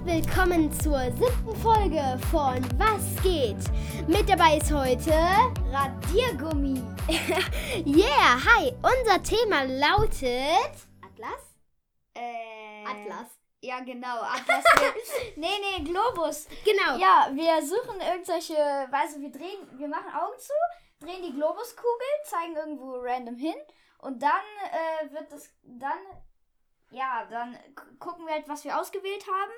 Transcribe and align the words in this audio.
und 0.00 0.06
willkommen 0.06 0.72
zur 0.72 1.00
siebten 1.12 1.56
Folge 1.56 2.18
von 2.30 2.62
Was 2.78 3.22
geht? 3.22 3.56
Mit 4.08 4.28
dabei 4.28 4.56
ist 4.56 4.72
heute 4.72 5.12
Radiergummi. 5.72 6.82
Yeah, 7.86 8.38
hi. 8.44 8.72
Unser 8.82 9.22
Thema 9.22 9.64
lautet 9.64 10.72
Atlas? 11.02 11.54
Äh, 12.14 12.84
Atlas. 12.86 13.28
Ja, 13.60 13.80
genau. 13.80 14.20
Atlas. 14.22 14.64
nee, 15.36 15.46
nee, 15.60 15.84
Globus. 15.84 16.46
Genau. 16.64 16.98
Ja, 16.98 17.30
wir 17.32 17.66
suchen 17.66 18.00
irgendwelche, 18.00 18.54
weißt 18.54 19.16
du, 19.16 19.20
wir 19.20 19.30
drehen, 19.30 19.66
wir 19.72 19.88
machen 19.88 20.12
Augen 20.14 20.38
zu, 20.38 20.52
drehen 21.00 21.22
die 21.22 21.34
Globuskugel, 21.34 22.06
zeigen 22.24 22.56
irgendwo 22.56 22.96
random 23.00 23.36
hin 23.36 23.56
und 23.98 24.22
dann 24.22 24.30
äh, 24.70 25.12
wird 25.12 25.32
das, 25.32 25.50
dann, 25.62 25.98
ja, 26.90 27.24
dann 27.30 27.56
gu- 27.74 27.96
gucken 27.98 28.26
wir 28.26 28.34
halt, 28.34 28.48
was 28.48 28.64
wir 28.64 28.78
ausgewählt 28.80 29.24
haben 29.26 29.52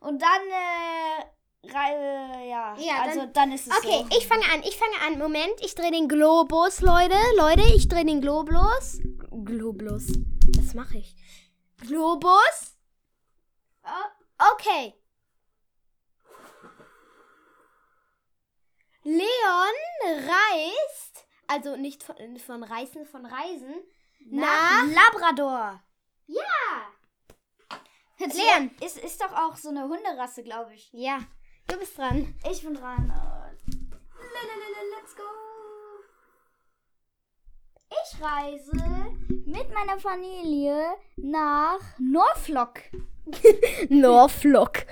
und 0.00 0.22
dann, 0.22 0.42
äh, 0.48 1.70
rei- 1.72 2.46
ja, 2.48 2.76
Ja, 2.78 3.02
also 3.02 3.20
dann- 3.20 3.32
dann, 3.32 3.52
ist 3.52 3.66
es 3.68 3.76
Okay, 3.78 4.06
so. 4.10 4.16
ich 4.18 4.26
fange 4.26 4.44
an. 4.52 4.62
Ich 4.62 4.76
fange 4.76 5.00
an. 5.06 5.18
Moment, 5.18 5.60
ich 5.60 5.74
drehe 5.74 5.90
den 5.90 6.08
Globus, 6.08 6.80
Leute. 6.80 7.16
Leute, 7.36 7.62
ich 7.74 7.88
drehe 7.88 8.04
den 8.04 8.20
Globus. 8.20 9.00
Globus. 9.44 10.06
Was 10.56 10.74
mache 10.74 10.98
ich? 10.98 11.14
Globus. 11.78 12.76
Oh, 13.84 14.44
okay. 14.54 14.94
Leon 19.04 19.74
reist, 20.04 21.24
also 21.46 21.76
nicht 21.76 22.02
von, 22.02 22.16
von 22.38 22.62
Reisen, 22.62 23.06
von 23.06 23.24
Reisen, 23.24 23.74
Nach 24.30 24.84
nach 24.84 25.12
Labrador. 25.12 25.82
Ja. 26.28 26.92
Jetzt 28.18 28.36
Leon. 28.36 28.70
Ist, 28.84 28.98
ist 28.98 29.20
doch 29.20 29.32
auch 29.32 29.56
so 29.56 29.70
eine 29.70 29.84
Hunderasse, 29.84 30.42
glaube 30.42 30.74
ich. 30.74 30.88
Ja, 30.92 31.20
du 31.66 31.78
bist 31.78 31.96
dran. 31.96 32.34
Ich 32.50 32.62
bin 32.62 32.74
dran. 32.74 33.08
Lalalala, 33.08 34.98
Let's 34.98 35.16
go. 35.16 35.22
Ich 37.90 38.22
reise 38.22 38.72
mit 39.46 39.72
meiner 39.72 39.98
Familie 39.98 40.94
nach 41.16 41.80
Norfolk. 41.98 42.90
Norfolk. 43.88 44.86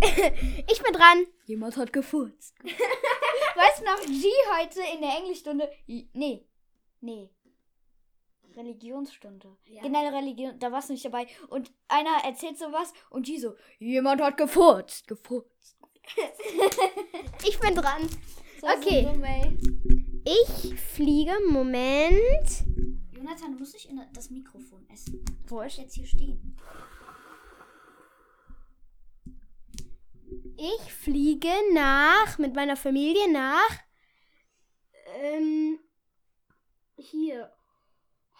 ich 0.70 0.82
bin 0.82 0.92
dran. 0.92 1.26
Jemand 1.44 1.76
hat 1.76 1.92
gefurzt. 1.92 2.54
weißt 2.64 3.80
du 3.80 3.84
noch, 3.84 4.00
G 4.06 4.24
heute 4.58 4.80
in 4.94 5.00
der 5.00 5.18
Englischstunde. 5.18 5.70
Nee. 5.86 6.48
Nee. 7.00 7.30
Religionsstunde. 8.56 9.56
Ja. 9.66 9.82
Generelle 9.82 10.16
Religion, 10.16 10.58
da 10.58 10.70
warst 10.72 10.88
du 10.88 10.92
nicht 10.94 11.04
dabei. 11.04 11.26
Und 11.48 11.72
einer 11.88 12.24
erzählt 12.24 12.58
sowas 12.58 12.92
und 13.10 13.26
G 13.26 13.38
so, 13.38 13.54
jemand 13.78 14.20
hat 14.20 14.36
gefurzt. 14.36 15.06
Gefurzt. 15.08 15.76
Ich 17.46 17.58
bin 17.60 17.74
dran. 17.74 18.08
So 18.60 18.66
Okay. 18.66 19.04
dumm. 19.04 19.24
Ich 20.24 20.74
fliege, 20.80 21.32
Moment. 21.48 22.64
Jonathan, 23.12 23.52
du 23.52 23.58
musst 23.58 23.74
nicht 23.74 23.86
in 23.88 24.00
das 24.12 24.28
Mikrofon 24.30 24.86
essen. 24.92 25.24
Das 25.42 25.50
Wurscht. 25.50 25.78
muss 25.78 25.84
jetzt 25.86 25.94
hier 25.94 26.06
stehen. 26.06 26.56
Ich 30.56 30.92
fliege 30.92 31.50
nach, 31.72 32.38
mit 32.38 32.54
meiner 32.54 32.76
Familie 32.76 33.30
nach, 33.32 33.70
ähm, 35.22 35.78
hier, 36.96 37.50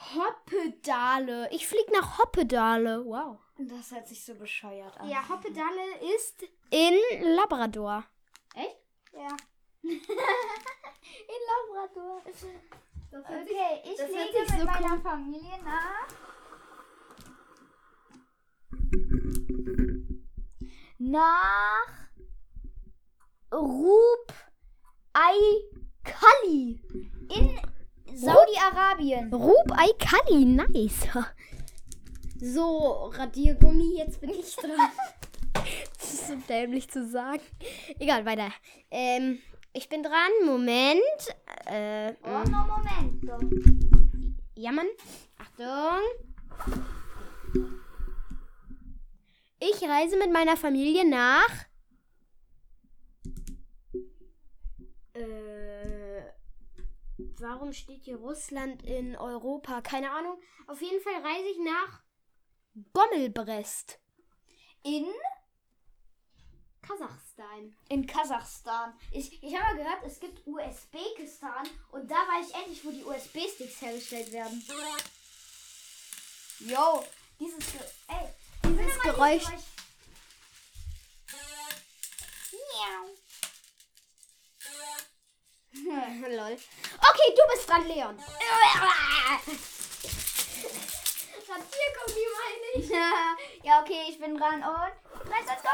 Hoppedale. 0.00 1.48
Ich 1.52 1.66
fliege 1.68 1.92
nach 1.92 2.18
Hoppedale. 2.18 3.04
Wow. 3.04 3.38
Das 3.58 3.90
hört 3.92 4.08
sich 4.08 4.24
so 4.24 4.34
bescheuert 4.34 4.98
an. 4.98 5.08
Ja, 5.08 5.28
Hoppedale 5.28 6.14
ist 6.16 6.42
in 6.70 6.94
Labrador. 7.36 8.04
Echt? 8.54 8.78
Ja. 9.12 9.36
In 9.82 9.98
Labrador. 11.48 12.22
Okay, 13.12 13.80
ich 13.84 13.96
das 13.96 14.06
fliege 14.06 14.46
sich 14.46 14.50
mit 14.50 14.60
so 14.60 14.64
meiner 14.66 14.92
cool- 14.94 15.00
Familie 15.00 15.58
nach. 15.64 16.06
Nach 20.98 21.86
Rub 23.52 24.32
Kali 26.04 26.80
in 27.28 27.60
Saudi-Arabien. 28.14 29.32
Rub 29.32 29.72
Kali, 29.98 30.44
nice. 30.44 31.06
So, 32.40 33.10
Radiergummi, 33.14 33.98
jetzt 33.98 34.20
bin 34.20 34.30
ich 34.30 34.54
dran. 34.56 34.70
das 35.98 36.14
ist 36.14 36.28
so 36.28 36.34
dämlich 36.48 36.88
zu 36.90 37.06
sagen. 37.06 37.42
Egal, 37.98 38.24
weiter. 38.24 38.50
Ähm, 38.90 39.38
ich 39.72 39.88
bin 39.88 40.02
dran. 40.02 40.30
Moment. 40.46 41.00
Äh, 41.66 42.14
Oh, 42.24 42.42
no 42.50 42.66
momento. 42.66 43.38
ja, 44.56 44.72
Mann. 44.72 44.86
Achtung. 45.38 46.00
Ich 49.60 49.82
reise 49.86 50.16
mit 50.16 50.32
meiner 50.32 50.56
Familie 50.56 51.08
nach. 51.08 51.66
Äh, 55.12 55.49
warum 57.40 57.72
steht 57.72 58.04
hier 58.04 58.16
Russland 58.16 58.82
in 58.82 59.16
Europa? 59.16 59.80
Keine 59.82 60.10
Ahnung. 60.10 60.40
Auf 60.66 60.80
jeden 60.80 61.02
Fall 61.02 61.14
reise 61.14 61.48
ich 61.48 61.58
nach 61.58 62.02
Bommelbrest. 62.74 63.98
In, 64.82 65.06
Kasachstan. 66.82 67.76
in 67.88 68.06
Kasachstan. 68.06 68.94
Ich, 69.12 69.42
ich 69.42 69.54
habe 69.54 69.76
mal 69.76 69.82
gehört, 69.82 70.04
es 70.04 70.20
gibt 70.20 70.46
Usbekistan 70.46 71.68
und 71.92 72.10
da 72.10 72.14
weiß 72.14 72.48
ich 72.48 72.54
endlich, 72.54 72.84
wo 72.84 72.90
die 72.90 73.04
USB-Sticks 73.04 73.82
hergestellt 73.82 74.32
werden. 74.32 74.64
Yo, 76.60 77.04
dieses, 77.38 77.74
ey, 78.08 78.28
Dieses 78.64 78.98
Geräusch. 79.00 79.48
Miau. 79.48 79.58
Lol. 86.36 86.52
Okay, 86.52 87.34
du 87.34 87.42
bist 87.52 87.68
dran, 87.68 87.86
Leon. 87.88 88.16
Radiergummi 91.50 92.26
meine 92.38 92.68
ich. 92.76 92.88
ja, 93.64 93.80
okay, 93.80 94.02
ich 94.08 94.18
bin 94.20 94.36
dran 94.36 94.62
und 94.62 94.92
let's, 95.28 95.62
go! 95.62 95.68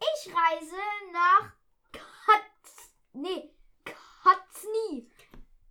Ich 0.00 0.32
reise 0.32 0.76
nach 1.12 1.52
Katz... 1.92 2.92
Nee, 3.12 3.50
Katzny 3.84 5.10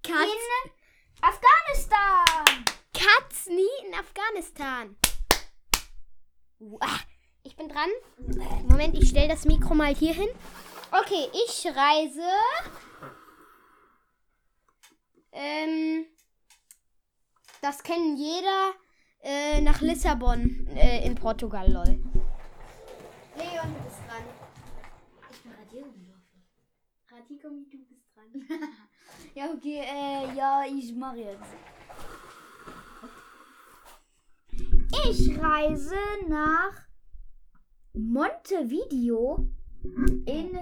Katz, 0.04 0.20
in 0.20 1.22
Afghanistan. 1.22 2.66
Katzny 2.94 3.70
in 3.86 3.94
Afghanistan. 3.94 4.98
Ich 7.44 7.56
bin 7.56 7.70
dran. 7.70 7.90
Moment, 8.68 8.98
ich 8.98 9.10
stelle 9.10 9.30
das 9.30 9.46
Mikro 9.46 9.76
mal 9.76 9.96
hier 9.96 10.14
hin. 10.14 10.30
Okay, 10.92 11.30
ich 11.34 11.68
reise. 11.68 12.30
Ähm, 15.32 16.06
das 17.62 17.84
kennen 17.84 18.18
jeder. 18.18 18.74
Äh, 19.22 19.62
nach 19.62 19.82
Lissabon 19.82 20.68
äh, 20.76 21.06
in 21.06 21.14
Portugal, 21.14 21.70
lol. 21.70 21.84
Leon, 21.84 23.76
du 23.76 23.84
bist 23.84 24.00
dran. 24.08 24.24
Ich 25.32 25.42
bin 25.42 25.52
Radiergummi. 25.52 26.14
Radiergummi, 27.12 27.70
du 27.70 27.78
bist 27.80 28.16
dran. 28.16 28.60
Ja, 29.36 29.52
okay, 29.54 29.82
äh, 29.82 30.36
ja, 30.36 30.64
ich 30.66 30.94
mache 30.96 31.18
jetzt. 31.18 31.54
Ich 35.10 35.40
reise 35.40 35.96
nach 36.28 36.72
Montevideo 37.94 39.50
in 39.84 40.60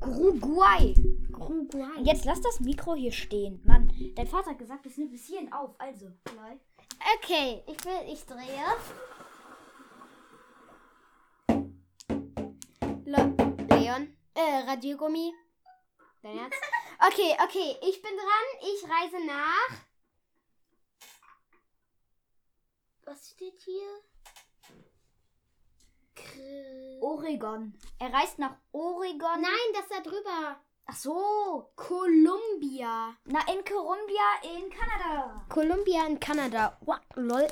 Uruguay. 0.00 0.94
Uruguay. 1.32 2.02
Jetzt 2.02 2.24
lass 2.24 2.40
das 2.40 2.60
Mikro 2.60 2.94
hier 2.94 3.12
stehen. 3.12 3.60
Mann, 3.64 3.92
dein 4.14 4.26
Vater 4.26 4.50
hat 4.50 4.58
gesagt, 4.58 4.86
es 4.86 4.96
nimmt 4.96 5.12
bis 5.12 5.26
hierhin 5.26 5.52
auf. 5.52 5.74
Also. 5.78 6.06
Okay, 7.16 7.62
ich 7.66 7.84
will, 7.84 8.12
ich 8.12 8.24
drehe. 8.26 8.64
Le 13.04 13.34
Leon, 13.70 14.16
äh, 14.34 14.68
Radiergummi. 14.68 15.32
Dein 16.22 16.38
Herz. 16.38 16.54
Okay, 17.06 17.36
okay, 17.44 17.76
ich 17.88 18.02
bin 18.02 18.10
dran. 18.10 18.46
Ich 18.60 18.82
reise 18.84 19.24
nach. 19.24 19.88
Was 23.04 23.30
steht 23.30 23.60
hier? 23.62 24.02
Oregon. 27.00 27.74
Er 27.98 28.12
reist 28.12 28.38
nach 28.38 28.56
Oregon. 28.72 29.40
Nein, 29.40 29.72
das 29.74 29.88
da 29.88 30.00
drüber. 30.02 30.60
Ach 30.86 30.96
so. 30.96 31.70
Columbia. 31.76 33.16
Na, 33.26 33.40
in 33.52 33.64
Columbia 33.64 34.28
in 34.42 34.70
Kanada. 34.70 35.44
Columbia 35.48 36.06
in 36.06 36.18
Kanada. 36.18 36.78
Wow, 36.80 36.98
lol. 37.14 37.46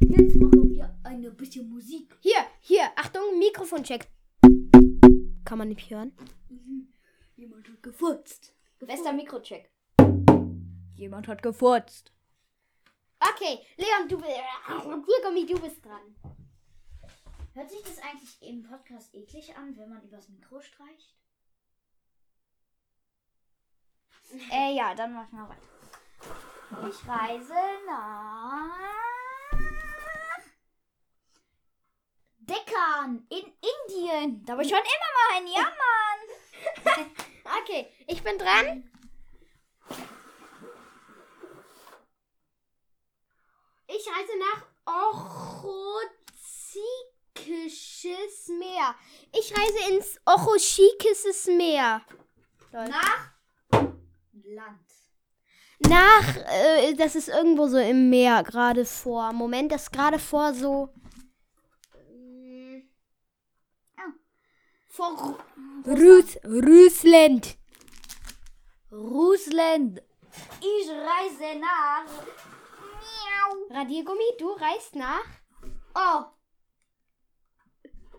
Jetzt 0.00 0.36
machen 0.36 0.70
wir 0.70 0.94
eine 1.04 1.30
bisschen 1.30 1.68
Musik. 1.68 2.16
Hier, 2.20 2.46
hier, 2.60 2.90
Achtung, 2.96 3.38
Mikrofoncheck. 3.38 4.08
Kann 5.44 5.58
man 5.58 5.68
nicht 5.68 5.90
hören. 5.90 6.12
Jemand 7.36 7.68
hat 7.68 7.82
gefurzt. 7.82 8.54
Bester 8.80 9.12
Mikrocheck. 9.12 9.70
Jemand 10.94 11.26
hat 11.28 11.42
gefurzt. 11.42 12.12
Okay, 13.18 13.60
Leon, 13.76 14.08
du 14.08 14.18
bist. 14.18 14.30
Gummi, 15.22 15.46
du 15.46 15.58
bist 15.58 15.84
dran. 15.84 16.14
Hört 17.54 17.70
sich 17.70 17.82
das 17.82 17.98
eigentlich 17.98 18.42
im 18.42 18.62
Podcast 18.62 19.14
eklig 19.14 19.56
an, 19.56 19.76
wenn 19.76 19.88
man 19.90 20.02
übers 20.02 20.28
Mikro 20.28 20.60
streicht? 20.60 21.14
äh, 24.50 24.74
ja, 24.74 24.94
dann 24.94 25.12
mach 25.12 25.26
ich 25.26 25.32
mal 25.32 25.48
weiter. 25.48 26.88
Ich 26.88 27.08
reise 27.08 27.54
nach 27.86 28.76
Deccan 32.38 33.26
in 33.28 33.44
Indien. 33.44 34.44
Da 34.44 34.54
war 34.54 34.62
ich 34.62 34.68
schon 34.68 34.78
immer 34.78 35.12
mal 35.14 35.36
ein 35.38 35.46
Ja, 35.46 35.62
Mann. 35.62 37.10
Okay, 37.62 37.92
ich 38.06 38.22
bin 38.22 38.38
dran. 38.38 38.90
Ich 43.86 44.08
reise 44.08 44.32
nach 44.38 44.66
Ochotskisches 46.76 48.48
Meer. 48.58 48.94
Ich 49.32 49.52
reise 49.52 49.92
ins 49.92 50.18
Ochotskisches 50.24 51.46
Meer. 51.46 52.02
Nach 52.72 53.32
Land. 54.44 54.80
Nach, 55.88 56.36
äh, 56.46 56.94
das 56.94 57.14
ist 57.14 57.28
irgendwo 57.28 57.66
so 57.68 57.78
im 57.78 58.08
Meer 58.10 58.42
gerade 58.42 58.84
vor. 58.84 59.32
Moment, 59.32 59.72
das 59.72 59.82
ist 59.84 59.92
gerade 59.92 60.18
vor 60.18 60.54
so. 60.54 60.88
ähm, 62.08 62.88
Ah. 63.96 64.12
Vor 64.88 65.38
Russ 65.86 66.38
Russland. 66.44 67.56
Russland. 68.90 70.02
Ich 70.60 70.88
reise 70.88 71.58
nach. 71.60 72.04
Miau. 73.00 73.78
Radiergummi, 73.78 74.36
du 74.38 74.50
reist 74.52 74.94
nach. 74.94 75.24
Oh. 75.94 76.24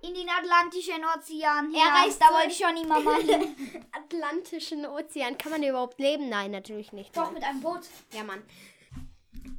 In 0.07 0.13
den 0.13 0.30
Atlantischen 0.30 1.04
Ozean. 1.04 1.74
Er 1.74 1.80
Ja, 1.80 1.88
reist 2.04 2.22
da 2.22 2.34
wollte 2.34 2.50
ich 2.50 2.57
schon 2.57 2.78
immer 2.78 3.00
mal 3.00 3.22
hin. 3.22 3.56
Atlantischen 3.92 4.86
Ozean. 4.86 5.38
Kann 5.38 5.52
man 5.52 5.63
überhaupt 5.63 6.00
leben? 6.00 6.30
Nein, 6.30 6.52
natürlich 6.52 6.92
nicht. 6.92 7.16
Doch, 7.18 7.31
mit 7.31 7.44
einem 7.44 7.62
Boot. 7.62 7.81
Ja, 8.13 8.24
Mann. 8.24 8.44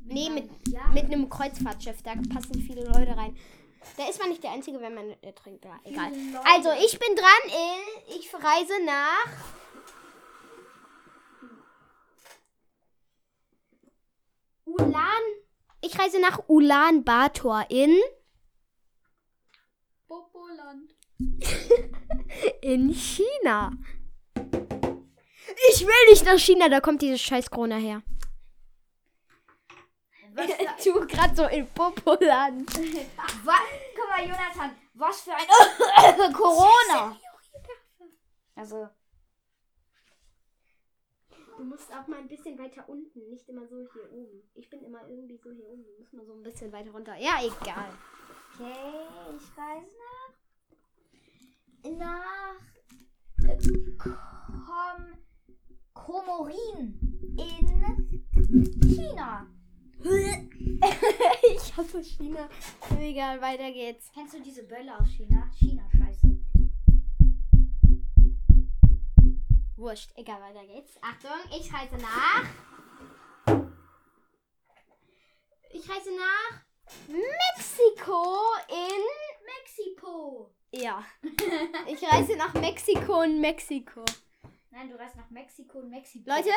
Nee, 0.04 0.30
mit, 0.30 0.48
Ja. 0.68 0.86
mit 0.94 1.04
einem 1.06 1.28
Kreuzfahrtschiff. 1.28 2.02
Da 2.02 2.12
passen 2.32 2.62
viele 2.64 2.84
Leute 2.84 3.16
rein. 3.16 3.36
Da 3.96 4.08
ist 4.08 4.18
man 4.20 4.28
nicht 4.28 4.42
der 4.44 4.52
Einzige, 4.52 4.80
wenn 4.80 4.94
man 4.94 5.14
trinkt. 5.34 5.64
Ja, 5.64 5.78
egal. 5.84 6.12
Also, 6.54 6.70
ich 6.84 6.98
bin 6.98 7.16
dran. 7.16 7.48
äh, 7.48 8.14
Ich 8.18 8.32
reise 8.34 8.84
nach. 8.84 9.26
Ulan. 14.64 15.22
Ich 15.80 15.98
reise 15.98 16.20
nach 16.20 16.40
Ulan 16.48 17.04
Bator 17.04 17.66
in. 17.68 17.96
In 22.62 22.92
China. 22.92 23.72
Ich 25.70 25.86
will 25.86 26.10
nicht 26.10 26.24
nach 26.24 26.38
China, 26.38 26.68
da 26.68 26.80
kommt 26.80 27.02
diese 27.02 27.18
scheiß 27.18 27.50
Corona 27.50 27.76
her. 27.76 28.02
Was 30.34 30.46
für, 30.82 30.92
Du 30.92 31.06
gerade 31.06 31.34
so 31.34 31.46
in 31.46 31.66
Popoland. 31.68 32.74
was? 33.44 33.60
Guck 33.94 34.08
mal, 34.10 34.22
Jonathan. 34.22 34.76
Was 34.94 35.20
für 35.22 35.32
ein 35.34 36.32
Corona. 36.32 37.18
Also, 38.54 38.88
Du 41.56 41.64
musst 41.64 41.90
auch 41.90 42.06
mal 42.06 42.18
ein 42.18 42.28
bisschen 42.28 42.58
weiter 42.58 42.86
unten, 42.86 43.30
nicht 43.30 43.48
immer 43.48 43.66
so 43.66 43.76
hier 43.94 44.12
oben. 44.12 44.42
Ich 44.54 44.68
bin 44.68 44.82
immer 44.84 45.08
irgendwie 45.08 45.38
so 45.38 45.50
hier 45.50 45.66
oben. 45.66 45.84
Du 45.84 45.92
musst 45.98 46.12
mal 46.12 46.26
so 46.26 46.34
ein 46.34 46.42
bisschen 46.42 46.70
weiter 46.70 46.90
runter. 46.90 47.16
Ja, 47.16 47.38
egal. 47.40 47.88
okay, 48.54 49.06
ich 49.36 49.56
reise 49.56 49.86
nach. 49.86 50.35
Nach. 51.94 52.56
äh, 53.48 53.56
Kom, 53.98 55.06
Komorin. 55.94 56.98
In 57.38 58.20
China. 58.82 59.46
ich 61.42 61.76
hasse 61.76 62.02
China. 62.02 62.48
Egal, 62.98 63.40
weiter 63.40 63.70
geht's. 63.72 64.10
Kennst 64.12 64.34
du 64.34 64.40
diese 64.40 64.64
Bölle 64.64 64.98
aus 64.98 65.08
China? 65.08 65.48
China-Scheiße. 65.54 66.38
Wurscht, 69.76 70.10
egal, 70.16 70.40
weiter 70.40 70.66
geht's. 70.66 70.96
Achtung, 71.02 71.30
ich 71.50 71.72
reise 71.72 71.96
nach. 71.96 72.46
Ich 75.70 75.88
reise 75.88 76.10
nach 76.16 76.60
Mexiko 77.08 78.36
in. 78.68 79.02
Mexiko. 79.46 80.55
Ja. 80.76 81.04
Ich 81.86 82.02
reise 82.02 82.36
nach 82.36 82.52
Mexiko 82.54 83.22
in 83.22 83.40
Mexiko. 83.40 84.04
Nein, 84.70 84.88
du 84.90 84.98
reist 84.98 85.16
nach 85.16 85.30
Mexiko 85.30 85.78
und 85.78 85.90
Mexiko. 85.90 86.28
Leute, 86.28 86.50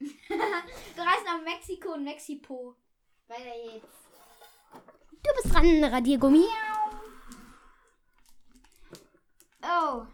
Du 0.28 1.02
reist 1.02 1.24
nach 1.24 1.40
Mexiko 1.42 1.92
und 1.92 2.04
Mexiko. 2.04 2.74
weiter 3.28 3.44
geht's. 3.44 3.86
Du 5.22 5.30
bist 5.42 5.54
dran, 5.54 5.84
Radiergummi. 5.84 6.44
Oh. 9.62 10.06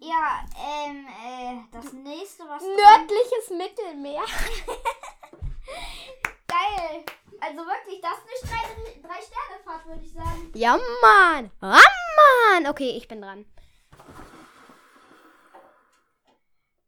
Ja, 0.00 0.44
ähm, 0.56 1.06
äh, 1.06 1.60
das 1.72 1.92
nächste, 1.92 2.44
was. 2.48 2.62
Nördliches 2.62 3.50
Mittelmeer. 3.50 4.22
Geil. 6.46 7.04
Also 7.40 7.58
wirklich, 7.58 8.00
das 8.00 8.18
ist 8.34 8.44
eine 8.44 8.52
drei, 8.52 9.00
drei 9.08 9.20
Sterne 9.22 9.62
Fahrt, 9.64 9.86
würde 9.86 10.04
ich 10.04 10.12
sagen. 10.12 10.47
Ja, 10.58 10.76
Mann. 10.76 11.52
Ja, 11.62 11.78
Mann. 12.18 12.66
Okay, 12.66 12.90
ich 12.96 13.06
bin 13.06 13.22
dran. 13.22 13.46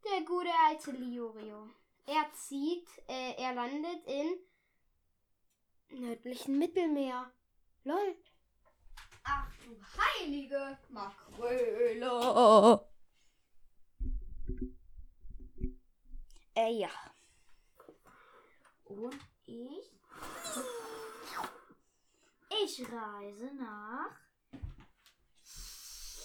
Der 0.05 0.23
gute 0.27 0.51
alte 0.67 0.91
Liorio. 0.91 1.69
Er 2.05 2.27
zieht, 2.35 2.89
äh, 3.07 3.41
er 3.41 3.55
landet 3.55 4.05
in 4.07 4.41
nördlichen 6.01 6.59
Mittelmeer. 6.59 7.31
Lol. 7.85 8.17
Ach 9.23 9.47
du 9.65 9.77
heilige 10.03 10.77
Makrele. 10.89 12.81
Äh, 16.57 16.73
ja. 16.73 16.91
Und 18.87 19.15
ich. 19.47 19.93
Ich 22.51 22.81
reise 22.81 23.51
nach. 23.55 24.11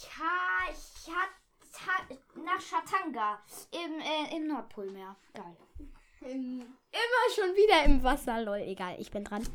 Cha, 0.01 0.73
Cha, 1.03 1.27
Cha, 1.71 2.41
nach 2.41 2.59
Chatanga 2.59 3.43
im, 3.71 3.99
äh, 3.99 4.35
im 4.35 4.47
Nordpolmeer. 4.47 5.15
Geil. 5.33 5.57
Im, 6.21 6.61
immer 6.61 7.35
schon 7.35 7.55
wieder 7.55 7.83
im 7.83 8.01
Wasser, 8.03 8.41
lol. 8.41 8.57
Egal, 8.57 8.99
ich 8.99 9.11
bin 9.11 9.23
dran. 9.23 9.47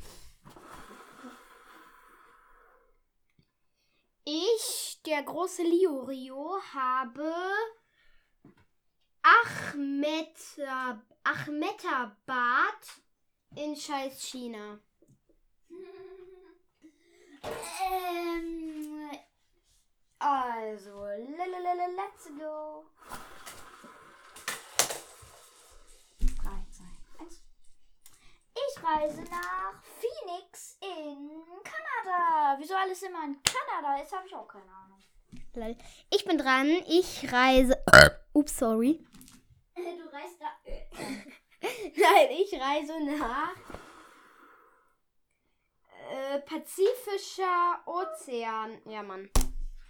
Ich, 4.25 5.01
der 5.07 5.23
große 5.25 5.63
Liorio, 5.63 6.57
habe 6.73 7.33
Ahmeta, 9.23 11.03
Ahmetabad 11.25 13.03
in 13.57 13.75
scheiß 13.75 14.23
China. 14.23 14.79
Ähm, 17.43 19.11
also, 20.19 21.05
lalalala, 21.05 21.87
let's 21.97 22.27
go. 22.39 22.85
Drei, 26.21 26.67
zwei, 26.71 27.23
eins. 27.23 27.43
Ich 28.55 28.85
reise 28.85 29.23
nach 29.23 29.83
Phoenix 29.99 30.77
in 30.81 31.31
Kanada. 31.65 32.57
Wieso 32.59 32.75
alles 32.75 33.03
immer 33.03 33.25
in 33.25 33.39
Kanada? 33.43 33.99
Jetzt 33.99 34.13
habe 34.15 34.27
ich 34.27 34.35
auch 34.35 34.49
keine 34.49 34.65
Ahnung. 34.65 34.99
Ich 36.11 36.25
bin 36.25 36.39
dran. 36.39 36.69
Ich 36.87 37.33
reise. 37.33 37.83
Ups, 38.33 38.59
sorry. 38.59 39.05
Du 39.77 40.13
reist 40.13 40.37
da. 40.39 40.51
Nein, 41.63 42.29
ich 42.33 42.53
reise 42.61 43.01
nach 43.05 43.55
äh, 46.41 46.47
Pazifischer 46.47 47.81
Ozean. 47.87 48.81
Ja, 48.87 49.03
Mann. 49.03 49.31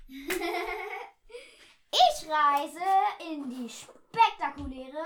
Ich 1.93 2.31
reise 2.31 2.79
in 3.33 3.51
die 3.51 3.69
spektakuläre. 3.69 5.05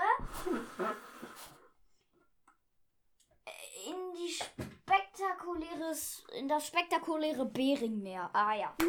In 3.87 4.13
die 4.13 4.31
spektakuläre 4.31 4.75
spektakuläres, 4.85 6.23
in 6.37 6.47
das 6.47 6.67
spektakuläre 6.67 7.45
Beringmeer. 7.45 8.29
Ah 8.33 8.53
ja. 8.53 8.75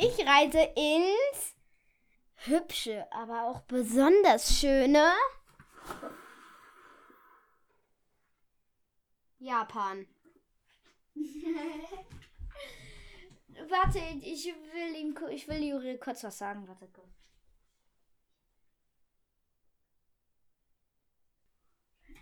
Ich 0.00 0.24
reise 0.24 0.60
ins 0.76 1.56
hübsche, 2.34 3.04
aber 3.10 3.46
auch 3.46 3.62
besonders 3.62 4.60
schöne 4.60 5.12
Japan. 9.40 10.06
Warte, 13.68 13.98
ich 14.22 14.46
will 14.46 14.96
ihm, 14.96 15.14
ich 15.30 15.48
will 15.48 15.62
Juri 15.62 15.98
kurz 15.98 16.24
was 16.24 16.38
sagen. 16.38 16.66
Warte 16.68 16.88
kurz. 16.88 17.18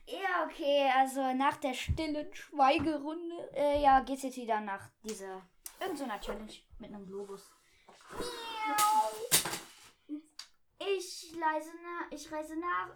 Ja, 0.08 0.44
okay, 0.44 0.88
also 0.94 1.32
nach 1.34 1.56
der 1.56 1.74
stillen 1.74 2.32
Schweigerunde, 2.32 3.50
äh, 3.54 3.82
ja, 3.82 3.98
geht's 4.00 4.22
jetzt 4.22 4.36
wieder 4.36 4.60
nach 4.60 4.88
dieser, 5.02 5.42
irgendeiner 5.80 6.20
Challenge 6.20 6.52
mit 6.78 6.94
einem 6.94 7.06
Globus. 7.06 7.50
Ich 10.78 11.34
reise 11.40 11.72
nach, 11.82 12.12
ich 12.12 12.30
reise 12.30 12.54
nach 12.56 12.90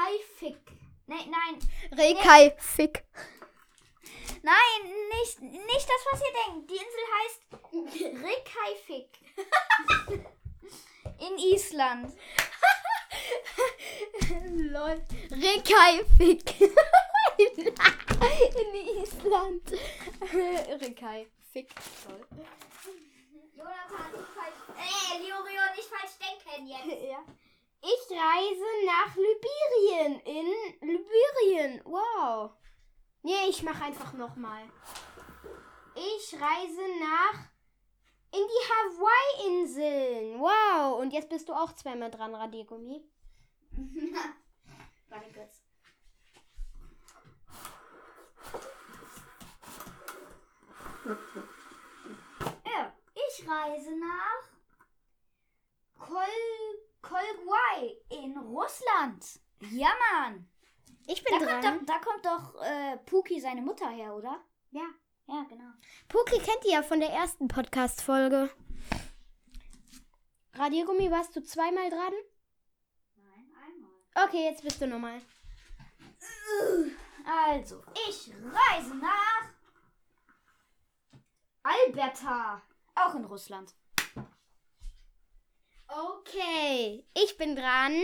Reykjavik. 0.00 0.72
Nein, 1.06 1.30
nein, 1.30 1.60
Fick. 2.58 3.04
Nein, 4.48 4.80
nicht, 5.10 5.42
nicht 5.42 5.86
das, 5.86 6.02
was 6.10 6.22
ihr 6.22 6.32
denkt. 6.46 6.70
Die 6.70 6.76
Insel 6.76 7.04
heißt 7.18 7.40
Reykjavik. 8.24 9.10
In 11.18 11.36
Island. 11.38 12.16
Lol. 14.72 15.04
Fick. 16.16 16.60
In 18.60 18.74
Island. 19.02 19.64
Fick. 21.52 21.68
Toll. 22.06 22.26
Jonathan, 23.54 24.12
nicht 24.12 24.30
falsch. 24.34 24.60
Äh, 24.78 25.18
Liorio, 25.18 25.62
nicht 25.76 25.90
falsch 25.90 26.16
denken 26.18 26.66
jetzt. 26.66 27.02
Ja. 27.02 27.20
Ich 27.82 28.02
reise 28.10 28.70
nach 28.86 29.14
Libyrien. 29.14 30.20
In 30.20 30.48
Libyrien. 30.80 31.82
Wow. 31.84 32.52
Nee, 33.28 33.50
ich 33.50 33.62
mach 33.62 33.78
einfach 33.82 34.14
nochmal. 34.14 34.62
Ich 35.94 36.32
reise 36.32 36.80
nach 36.98 37.38
in 38.32 38.40
die 38.40 38.64
Hawaii-Inseln. 38.70 40.40
Wow. 40.40 40.98
Und 40.98 41.12
jetzt 41.12 41.28
bist 41.28 41.46
du 41.46 41.52
auch 41.52 41.74
zweimal 41.74 42.10
dran, 42.10 42.34
Radiergummi. 42.34 43.04
Warte 45.10 45.30
kurz. 45.34 45.62
Ja, 52.64 52.94
ich 53.14 53.46
reise 53.46 53.90
nach 53.98 54.48
Kol 55.98 56.24
Kolgwai 57.02 57.94
in 58.08 58.38
Russland. 58.38 59.38
Ja, 59.70 59.90
Mann. 60.12 60.48
Ich 61.10 61.24
bin 61.24 61.32
Da 61.32 61.46
kommt, 61.46 61.64
dran. 61.64 61.78
doch, 61.78 61.86
da 61.86 61.98
kommt 61.98 62.24
doch 62.26 62.62
äh, 62.62 62.96
Puki 62.98 63.40
seine 63.40 63.62
Mutter 63.62 63.88
her, 63.88 64.14
oder? 64.14 64.40
Ja. 64.70 64.82
Ja, 65.26 65.42
genau. 65.48 65.70
Puki 66.08 66.38
kennt 66.38 66.64
ihr 66.66 66.72
ja 66.72 66.82
von 66.82 67.00
der 67.00 67.10
ersten 67.10 67.48
Podcast-Folge. 67.48 68.50
Radiergummi, 70.52 71.10
warst 71.10 71.34
du 71.34 71.42
zweimal 71.42 71.88
dran? 71.88 72.12
Nein, 73.16 73.50
einmal. 73.64 74.26
Okay, 74.28 74.44
jetzt 74.44 74.62
bist 74.62 74.80
du 74.82 74.86
nochmal. 74.86 75.20
Also, 77.48 77.82
ich 78.08 78.30
reise 78.44 78.94
nach 78.96 79.48
Alberta, 81.62 82.60
auch 82.94 83.14
in 83.14 83.24
Russland. 83.24 83.74
Okay, 85.90 87.02
ich 87.14 87.38
bin 87.38 87.56
dran 87.56 87.94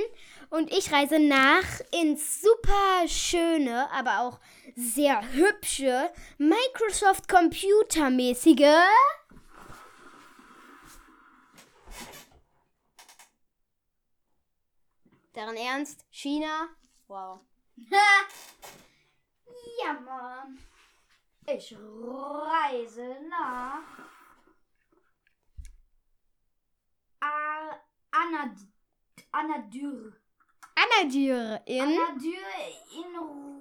und 0.49 0.73
ich 0.73 0.91
reise 0.91 1.19
nach 1.19 1.81
ins 1.93 2.41
super 2.41 3.07
schöne, 3.07 3.91
aber 3.93 4.21
auch 4.21 4.41
sehr 4.75 5.21
hübsche 5.33 6.11
Microsoft 6.38 7.29
Computermäßige. 7.29 8.75
Deren 15.35 15.57
Ernst? 15.57 16.07
China? 16.11 16.69
Wow. 17.07 17.41
ja, 19.85 19.93
Mann. 19.93 20.59
Ich 21.47 21.76
reise 21.76 23.19
nach 23.29 24.24
Anad 28.23 28.56
Anadyr. 29.33 30.12
Anadyr 30.76 31.61
in. 31.66 31.83
Anadyr 31.83 32.47
in 32.92 33.16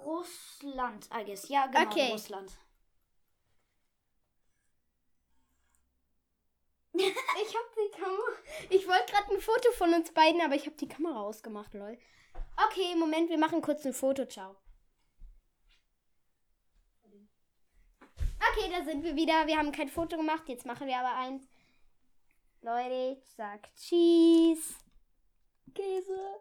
Russland, 0.06 1.08
I 1.12 1.24
guess. 1.26 1.48
Ja, 1.50 1.68
genau, 1.68 1.90
Okay. 1.90 2.12
Russland. 2.12 2.52
Ich 6.96 7.56
hab 7.56 7.76
die 7.76 7.92
Kamera. 8.00 8.38
Ich 8.70 8.88
wollte 8.88 9.12
gerade 9.12 9.34
ein 9.34 9.42
Foto 9.42 9.72
von 9.72 9.94
uns 9.96 10.12
beiden, 10.12 10.42
aber 10.42 10.54
ich 10.56 10.68
habe 10.68 10.76
die 10.76 10.88
Kamera 10.88 11.22
ausgemacht, 11.22 11.74
lol. 11.74 11.98
Okay, 12.68 12.96
Moment, 12.96 13.30
wir 13.30 13.40
machen 13.40 13.62
kurz 13.64 13.84
ein 13.86 13.94
Foto. 13.94 14.26
Ciao. 14.28 14.56
Okay, 18.52 18.70
da 18.70 18.84
sind 18.86 19.04
wir 19.04 19.16
wieder. 19.16 19.48
Wir 19.48 19.58
haben 19.58 19.72
kein 19.72 19.90
Foto 19.90 20.18
gemacht. 20.18 20.48
Jetzt 20.48 20.66
machen 20.68 20.86
wir 20.88 20.98
aber 20.98 21.16
eins. 21.16 21.44
Leute, 22.66 23.18
ich 23.20 23.26
sag 23.36 23.60
Cheese. 23.76 24.76
Käse. 25.76 26.40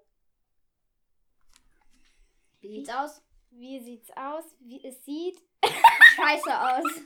Wie 2.61 2.69
sieht's 2.69 2.91
aus? 2.91 3.21
Wie 3.51 3.81
sieht's 3.81 4.09
aus? 4.17 4.45
Wie 4.61 4.85
es 4.87 5.05
sieht. 5.05 5.43
Scheiße 6.15 6.61
aus. 6.61 6.85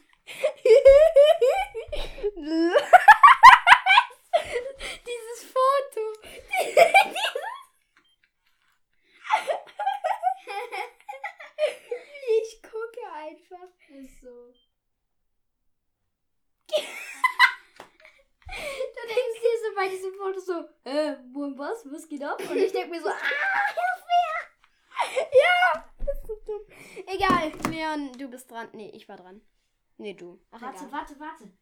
Dieses 5.07 5.45
Foto. 5.51 6.13
ich 12.43 12.63
gucke 12.63 13.13
einfach. 13.15 13.71
So. 14.21 14.53
Du 19.76 19.76
denkst 19.91 20.03
dir 20.03 20.13
so 20.13 20.19
bei 20.23 20.33
diesem 20.33 20.41
Foto 20.41 20.41
so, 20.41 20.91
äh, 20.91 21.17
wo 21.33 21.45
und 21.45 21.59
was? 21.59 21.85
Was 21.91 22.09
geht 22.09 22.23
ab? 22.23 22.41
Und 22.49 22.57
ich 22.57 22.73
denke 22.73 22.91
mir 22.91 23.01
so, 23.01 23.09
ah, 23.11 23.13
hilf 23.15 24.05
mir! 24.07 25.27
Ja, 25.33 25.85
das 26.05 26.19
ist 26.19 26.27
so 26.27 26.35
dumm. 26.47 26.63
Egal, 27.07 27.53
Leon, 27.71 28.13
du 28.19 28.29
bist 28.29 28.51
dran. 28.51 28.69
Nee, 28.73 28.91
ich 28.91 29.09
war 29.09 29.17
dran. 29.17 29.41
Nee, 29.99 30.15
du. 30.15 30.41
Ach, 30.51 30.61
Warte, 30.61 30.85
egal. 30.85 30.93
warte, 30.93 31.21
warte. 31.21 31.53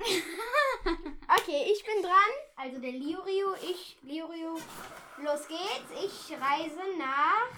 Okay, 1.40 1.72
ich 1.72 1.84
bin 1.84 2.02
dran. 2.02 2.32
Also 2.56 2.80
der 2.80 2.92
Liorio, 2.92 3.54
ich, 3.62 3.96
Liorio. 4.02 4.58
Los 5.18 5.46
geht's. 5.46 5.90
Ich 6.04 6.32
reise 6.40 6.80
nach 6.98 7.48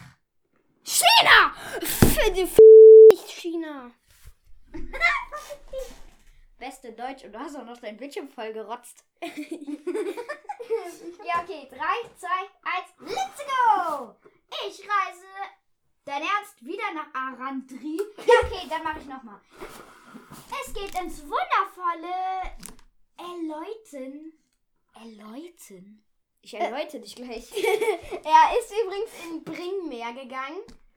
China! 0.85 1.55
Für 1.81 2.31
die 2.33 2.43
F 2.43 2.59
nicht 3.11 3.31
China. 3.31 3.91
Beste 6.63 6.93
Deutsch 6.93 7.25
und 7.25 7.33
du 7.33 7.41
hast 7.41 7.57
auch 7.57 7.65
noch 7.65 7.79
dein 7.79 7.97
Bildschirm 7.97 8.29
voll 8.29 8.53
gerotzt. 8.53 9.05
ja, 9.21 9.33
okay. 11.43 11.67
3, 11.69 11.75
2, 11.75 11.77
1, 11.77 12.87
let's 13.01 13.43
go! 13.45 14.15
Ich 14.69 14.79
reise. 14.79 15.27
Dein 16.05 16.23
Ernst? 16.23 16.65
Wieder 16.65 16.95
nach 16.95 17.13
Arandri? 17.13 17.99
Ja, 18.19 18.35
okay, 18.45 18.69
dann 18.71 18.85
mache 18.85 19.01
ich 19.01 19.07
nochmal. 19.07 19.41
Es 20.65 20.73
geht 20.73 20.95
ins 21.03 21.25
wundervolle 21.25 22.15
Erläuten. 23.17 24.33
Erläuten? 24.95 26.05
Ich 26.43 26.55
erläute 26.55 27.01
dich 27.01 27.17
gleich. 27.17 27.51
Er 27.55 28.57
ist 28.61 28.73
übrigens 28.85 29.11
in 29.25 29.43
Bringmeer 29.43 30.13
gegangen. 30.13 30.61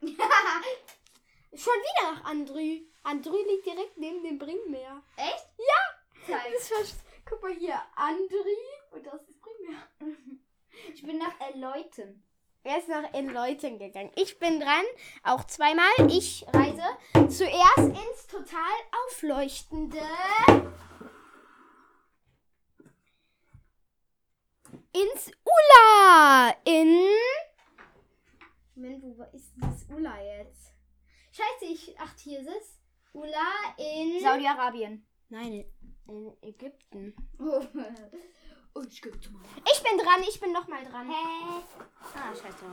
Schon 1.56 1.74
wieder 1.74 2.12
nach 2.12 2.22
Andrü. 2.24 2.82
Andrü 3.06 3.36
liegt 3.36 3.64
direkt 3.64 3.96
neben 3.98 4.24
dem 4.24 4.36
Bringmeer. 4.36 5.00
Echt? 5.16 5.46
Ja! 5.58 6.26
Zeig. 6.26 6.52
Das 6.52 6.70
war, 6.72 6.78
guck 7.24 7.40
mal 7.40 7.52
hier, 7.52 7.80
Andrü 7.94 8.56
und 8.90 9.06
das 9.06 9.28
ist 9.28 9.40
Bringmeer. 9.40 10.16
Ich 10.92 11.02
bin 11.02 11.18
nach 11.18 11.38
Erläuten. 11.40 12.24
Er 12.64 12.78
ist 12.78 12.88
nach 12.88 13.14
Enleuten 13.14 13.78
gegangen. 13.78 14.10
Ich 14.16 14.40
bin 14.40 14.58
dran, 14.58 14.84
auch 15.22 15.44
zweimal. 15.44 15.92
Ich 16.10 16.44
reise 16.52 16.82
zuerst 17.28 17.78
ins 17.78 18.26
total 18.26 18.74
aufleuchtende. 19.06 20.02
Ins 24.92 25.30
Ula 25.44 26.56
in. 26.64 27.06
Moment, 28.74 29.04
ist 29.32 29.90
Ula 29.90 30.20
jetzt? 30.20 30.72
Scheiße, 31.30 31.72
ich. 31.72 31.94
Ach, 32.00 32.12
hier 32.18 32.40
ist 32.40 32.48
es. 32.48 32.75
Ula 33.16 33.74
in. 33.78 34.20
Saudi-Arabien. 34.20 35.06
Nein, 35.28 35.64
in 36.06 36.36
Ägypten. 36.42 37.14
Oh, 38.78 38.82
ich 38.86 39.00
gebe 39.00 39.18
zu 39.18 39.32
mal. 39.32 39.42
Ich 39.72 39.82
bin 39.82 39.96
dran, 39.96 40.22
ich 40.28 40.38
bin 40.38 40.52
nochmal 40.52 40.84
dran. 40.84 41.08
Hä? 41.08 41.14
Ah, 42.14 42.34
scheiße. 42.34 42.66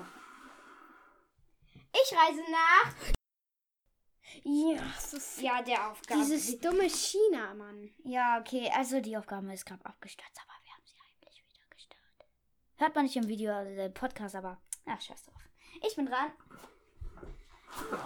Ich 1.94 2.18
reise 2.18 2.42
nach. 2.52 2.94
Ja, 4.44 4.82
das 4.96 5.14
ist 5.14 5.40
Ja, 5.42 5.62
der 5.62 5.90
Aufgabe. 5.92 6.20
dieses 6.20 6.60
dumme 6.60 6.90
China, 6.90 7.54
Mann. 7.54 7.90
ja, 8.04 8.38
okay. 8.42 8.70
Also 8.76 9.00
die 9.00 9.16
Aufgabe 9.16 9.54
ist 9.54 9.66
gerade 9.66 9.86
abgestürzt, 9.86 10.38
aber 10.42 10.52
wir 10.66 10.74
haben 10.74 10.84
sie 10.86 10.96
eigentlich 11.00 11.42
wieder 11.48 11.70
gestartet. 11.70 12.28
Hört 12.76 12.96
man 12.96 13.06
nicht 13.06 13.16
im 13.16 13.28
Video, 13.30 13.54
also 13.54 13.74
der 13.74 13.88
Podcast, 13.88 14.36
aber. 14.36 14.62
Ach, 14.86 15.00
scheiß 15.00 15.24
drauf. 15.24 15.42
Ich 15.88 15.96
bin 15.96 16.06
dran. 16.06 16.34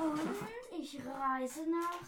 Und 0.03 0.79
ich 0.79 0.99
reise 1.03 1.63
nach 1.67 1.99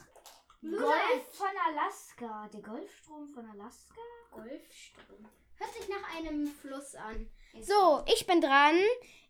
Golf 0.62 1.36
von 1.36 1.48
Alaska. 1.68 2.50
Der 2.54 2.62
Golfstrom 2.62 3.28
von 3.28 3.46
Alaska? 3.50 3.96
Golfstrom. 4.32 5.30
Hört 5.56 5.74
sich 5.74 5.88
nach 5.90 6.16
einem 6.16 6.48
Fluss 6.48 6.96
an. 6.96 7.30
So, 7.62 8.04
ich 8.08 8.26
bin 8.28 8.42
dran. 8.42 8.78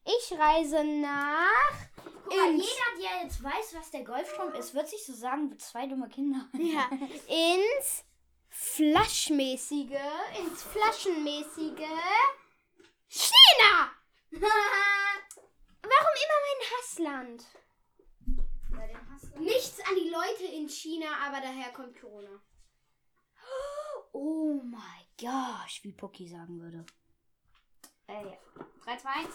Ich 0.05 0.37
reise 0.37 0.83
nach. 0.83 1.49
Guck 2.23 2.35
mal, 2.35 2.51
ins- 2.51 2.63
jeder, 2.97 3.09
der 3.11 3.23
jetzt 3.23 3.43
weiß, 3.43 3.75
was 3.75 3.91
der 3.91 4.03
Golfstrom 4.03 4.53
ist, 4.53 4.73
wird 4.73 4.87
sich 4.89 5.05
so 5.05 5.13
sagen 5.13 5.51
wie 5.51 5.57
zwei 5.57 5.87
dumme 5.87 6.07
Kinder. 6.09 6.47
Ja, 6.53 6.89
ins 7.27 8.03
Flaschmäßige, 8.49 9.91
ins 10.39 10.63
Flaschenmäßige 10.63 11.87
China! 13.07 13.91
Warum 14.31 16.15
immer 16.23 16.39
mein 16.45 16.69
Hassland? 16.77 17.43
Nichts 19.39 19.79
an 19.81 19.95
die 19.95 20.09
Leute 20.09 20.53
in 20.53 20.67
China, 20.69 21.07
aber 21.25 21.41
daher 21.41 21.71
kommt 21.71 21.99
Corona. 21.99 22.41
Oh 24.11 24.61
mein 24.63 25.05
gosh, 25.19 25.83
wie 25.83 25.93
Poki 25.93 26.27
sagen 26.27 26.59
würde. 26.59 26.85
Äh, 28.07 28.37
3, 28.83 28.97
2, 28.97 29.09
1. 29.09 29.29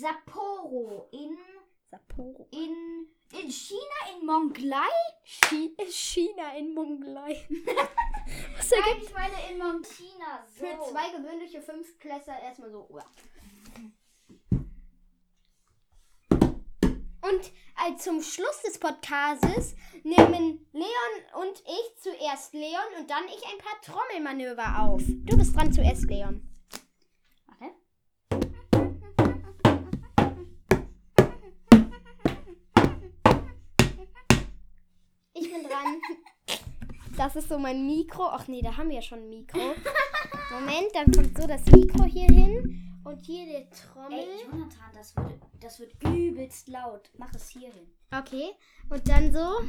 Sapporo 0.00 1.08
in, 1.12 1.36
Sapporo. 1.90 2.48
in, 2.52 3.08
in 3.32 3.50
China, 3.50 3.80
in 4.12 4.26
Mongolei? 4.26 4.88
Chi 5.24 5.74
China 5.90 6.56
in 6.56 6.74
Mongolei. 6.74 7.46
Was 8.56 8.70
Nein, 8.70 8.80
ergibt 8.86 9.04
ich 9.04 9.14
meine 9.14 9.50
in 9.50 9.58
Mong 9.58 9.82
China. 9.84 10.46
So. 10.46 10.64
für 10.64 10.90
zwei 10.90 11.10
gewöhnliche 11.10 11.62
Fünftklässler 11.62 12.40
erstmal 12.42 12.70
so. 12.70 12.86
uah. 12.90 13.04
Und 17.20 17.46
äh, 17.46 17.50
zum 17.98 18.22
Schluss 18.22 18.62
des 18.64 18.78
Podcasts 18.78 19.74
nehmen 20.04 20.66
Leon 20.72 21.14
und 21.40 21.62
ich 21.66 22.02
zuerst 22.02 22.54
Leon 22.54 22.72
und 22.98 23.10
dann 23.10 23.24
ich 23.26 23.42
ein 23.44 23.58
paar 23.58 23.80
Trommelmanöver 23.82 24.82
auf. 24.82 25.02
Du 25.24 25.36
bist 25.36 25.56
dran 25.56 25.72
zuerst, 25.72 26.04
Leon. 26.04 26.48
Warte. 27.46 27.74
Ich 35.34 35.52
bin 35.52 35.62
dran. 35.64 36.00
Das 37.16 37.34
ist 37.34 37.48
so 37.48 37.58
mein 37.58 37.84
Mikro. 37.84 38.28
Ach 38.28 38.46
nee, 38.46 38.62
da 38.62 38.76
haben 38.76 38.90
wir 38.90 38.96
ja 38.96 39.02
schon 39.02 39.18
ein 39.18 39.28
Mikro. 39.28 39.58
Moment, 40.52 40.94
dann 40.94 41.10
kommt 41.10 41.36
so 41.36 41.46
das 41.48 41.64
Mikro 41.66 42.04
hier 42.04 42.26
hin. 42.26 42.87
Und 43.08 43.24
hier 43.24 43.46
der 43.46 43.70
Trommel. 43.70 44.18
Ey, 44.18 44.44
Jonathan, 44.44 44.92
das 44.92 45.16
wird, 45.16 45.40
das 45.60 45.80
wird 45.80 45.94
übelst 46.04 46.68
laut. 46.68 47.08
Mach 47.16 47.32
es 47.34 47.48
hier 47.48 47.72
hin. 47.72 47.86
Okay. 48.14 48.50
Und 48.90 49.08
dann 49.08 49.32
so. 49.32 49.60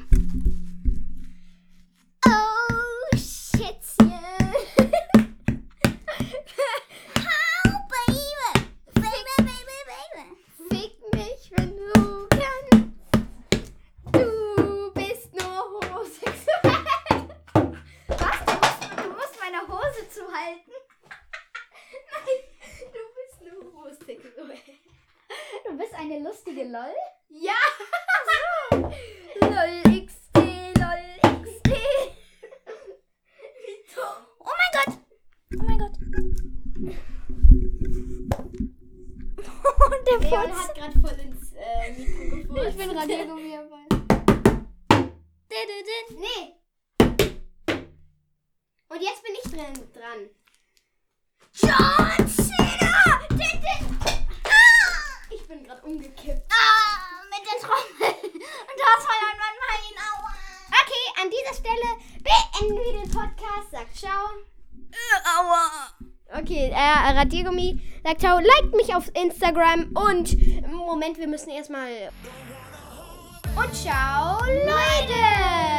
Oh, 2.28 3.16
Schätzchen. 3.16 4.39
Der 40.12 40.30
Leon 40.30 40.50
Furz. 40.54 40.68
hat 40.68 40.76
gerade 40.76 41.00
voll 41.00 41.20
ins 41.26 41.54
äh, 41.54 41.92
Mikro 41.94 42.36
gefurzt. 42.42 42.70
Ich 42.70 42.78
bin 42.78 42.90
Radiergummi 42.98 43.52
dabei. 43.52 43.86
Nee. 46.12 46.56
Und 48.90 49.02
jetzt 49.02 49.24
bin 49.24 49.34
ich 49.44 49.52
dran. 49.52 49.74
dran. 49.94 50.30
John 51.54 52.28
Cena! 52.28 53.20
Din, 53.30 53.62
din. 53.62 53.98
Ah! 54.46 55.32
Ich 55.32 55.48
bin 55.48 55.64
gerade 55.64 55.82
umgekippt. 55.84 56.52
Ah, 56.52 57.24
mit 57.30 57.44
der 57.46 57.60
Trommel. 57.62 58.16
Und 58.24 58.78
das 58.78 59.06
war 59.06 59.20
dann 59.22 59.38
mein 59.38 59.58
Bein. 59.62 59.96
Aua. 60.10 60.32
Okay, 60.70 61.06
an 61.22 61.30
dieser 61.30 61.54
Stelle 61.54 61.90
beenden 62.24 62.76
wir 62.78 62.94
den 63.02 63.12
Podcast. 63.12 63.72
Sagt 63.72 63.96
ciao. 63.96 64.26
Aua. 65.38 65.90
Okay, 66.38 66.72
äh, 66.72 67.18
Radiergummi 67.18 67.82
sagt 68.04 68.22
ciao. 68.22 68.40
Liked 68.40 68.76
mich 68.76 68.94
auf 68.96 69.10
Instagram 69.16 69.92
und 69.96 70.38
Moment, 70.72 71.18
wir 71.18 71.28
müssen 71.28 71.50
erstmal. 71.50 71.90
Und 73.56 73.74
ciao, 73.74 74.40
Leute! 74.46 75.79